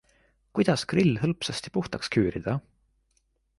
Kuidas 0.59 0.85
grill 0.93 1.19
hõlpsasti 1.25 1.73
puhtaks 1.77 2.11
küürida? 2.17 2.59